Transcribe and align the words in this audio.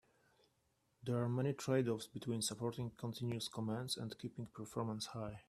There 1.03 1.17
are 1.21 1.29
many 1.29 1.53
trade-offs 1.53 2.07
between 2.07 2.41
supporting 2.41 2.89
continuous 2.97 3.47
commands 3.47 3.97
and 3.97 4.17
keeping 4.17 4.47
performance 4.47 5.05
high. 5.05 5.39